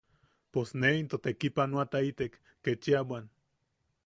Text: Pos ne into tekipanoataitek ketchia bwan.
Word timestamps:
Pos 0.55 0.71
ne 0.83 0.89
into 1.01 1.19
tekipanoataitek 1.25 2.33
ketchia 2.67 3.01
bwan. 3.09 3.25